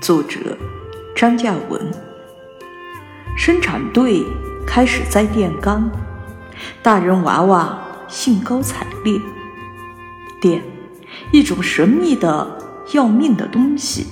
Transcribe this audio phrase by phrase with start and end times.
[0.00, 0.56] 作者
[1.16, 1.80] 张嘉文。
[3.36, 4.22] 生产队
[4.66, 5.90] 开始栽电杆，
[6.82, 9.20] 大人娃娃兴高采烈。
[10.40, 10.62] 电，
[11.32, 12.58] 一种神秘的
[12.92, 14.06] 要命的东西，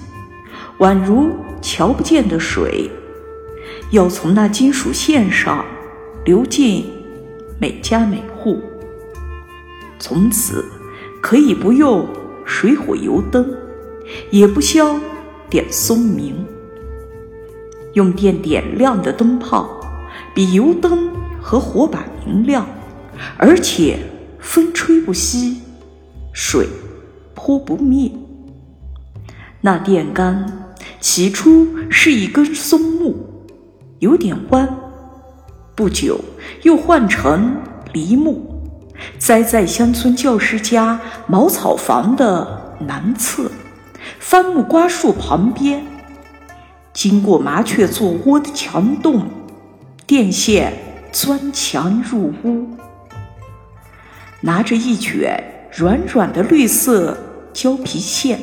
[0.78, 1.30] 宛如
[1.60, 2.90] 瞧不见的水，
[3.90, 5.64] 要从那金属线上
[6.24, 6.90] 流进
[7.60, 8.60] 每家每户。
[9.98, 10.64] 从此
[11.20, 12.08] 可以不用
[12.44, 13.54] 水火油灯，
[14.30, 14.96] 也不消
[15.48, 16.46] 点松明。
[17.94, 19.68] 用电点亮的灯泡，
[20.34, 21.10] 比油灯
[21.40, 22.66] 和火把明亮，
[23.36, 23.98] 而且
[24.38, 25.56] 风吹不熄，
[26.32, 26.68] 水
[27.34, 28.12] 泼不灭。
[29.60, 33.44] 那电杆起初是一根松木，
[33.98, 34.68] 有点弯，
[35.74, 36.20] 不久
[36.62, 37.56] 又换成
[37.92, 38.70] 梨木，
[39.18, 43.49] 栽在乡村教师家茅草房的南侧，
[44.20, 45.82] 番木瓜树旁边。
[46.92, 49.26] 经过麻雀做窝的墙洞，
[50.06, 50.74] 电线
[51.10, 52.76] 钻墙入屋。
[54.42, 55.42] 拿着一卷
[55.74, 57.16] 软软的绿色
[57.54, 58.40] 胶皮线，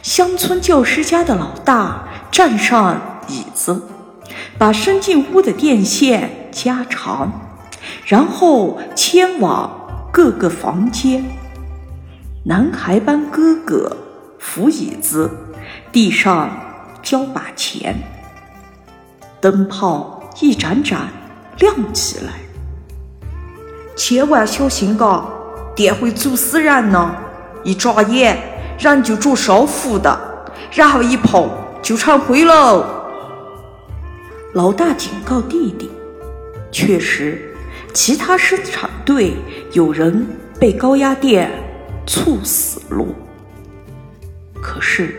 [0.00, 3.82] 乡村教师家的老大站上椅子，
[4.56, 7.32] 把伸进屋的电线加长，
[8.06, 11.24] 然后牵往各个房间。
[12.44, 13.96] 男孩班哥哥
[14.44, 15.30] 扶椅子，
[15.90, 16.50] 地上。
[17.02, 17.94] 交把钱，
[19.38, 21.10] 灯泡一盏盏
[21.58, 22.32] 亮起来。
[23.94, 25.22] 千万小心嘎，
[25.76, 27.14] 电会煮死人呢！
[27.62, 28.38] 一眨眼，
[28.78, 30.18] 人就着烧糊的，
[30.72, 31.46] 然后一碰
[31.82, 32.86] 就成灰喽。
[34.54, 35.90] 老大警告弟弟，
[36.72, 37.54] 确实，
[37.92, 39.34] 其他生产队
[39.72, 40.26] 有人
[40.58, 41.50] 被高压电
[42.06, 43.04] 猝死了。
[44.64, 45.14] 可是。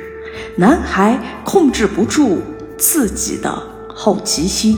[0.58, 2.42] 男孩控制不住
[2.78, 4.78] 自己的好奇心，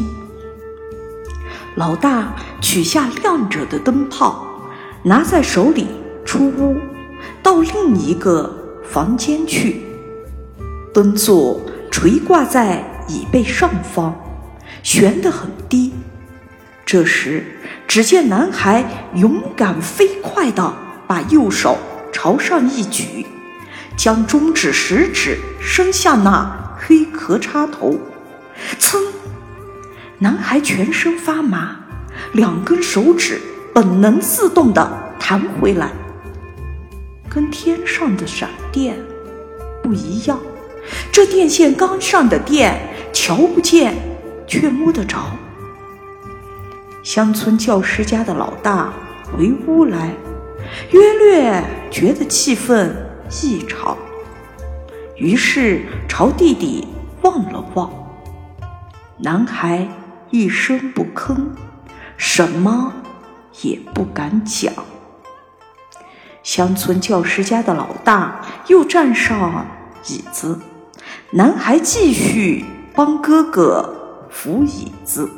[1.76, 4.46] 老大取下亮着的灯泡，
[5.04, 5.88] 拿在手里
[6.26, 6.78] 出屋，
[7.42, 9.82] 到另一个房间去。
[10.94, 14.14] 灯座垂挂在椅背上方，
[14.84, 15.94] 悬得很低。
[16.86, 17.44] 这时，
[17.88, 20.74] 只见男孩勇敢飞快地
[21.08, 21.78] 把右手
[22.12, 23.26] 朝上一举。
[23.98, 28.00] 将中指、食指伸向那黑壳插头，
[28.80, 29.02] 噌！
[30.20, 31.76] 男孩全身发麻，
[32.34, 33.42] 两根手指
[33.74, 35.92] 本能自动地弹回来。
[37.28, 38.96] 跟天上的闪电
[39.82, 40.40] 不一样，
[41.12, 42.80] 这电线杆上的电
[43.12, 43.96] 瞧不见，
[44.48, 45.36] 却摸得着。
[47.02, 48.94] 乡村教师家的老大
[49.24, 50.14] 回屋来，
[50.92, 52.92] 约略觉得气氛。
[53.30, 53.98] 异常，
[55.18, 56.88] 于是朝弟弟
[57.22, 57.92] 望了望。
[59.18, 59.88] 男孩
[60.30, 61.36] 一声不吭，
[62.16, 62.94] 什么
[63.62, 64.72] 也不敢讲。
[66.42, 69.66] 乡村教师家的老大又站上
[70.08, 70.60] 椅子，
[71.32, 72.64] 男孩继续
[72.96, 75.30] 帮哥哥扶椅子，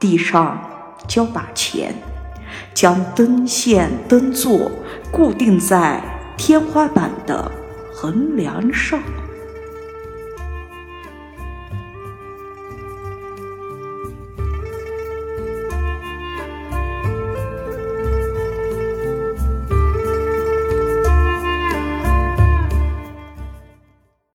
[0.00, 0.58] 地上
[1.06, 1.94] 交把钱，
[2.74, 4.72] 将灯线灯座
[5.12, 6.02] 固定在。
[6.36, 7.50] 天花板的
[7.92, 9.00] 横梁上。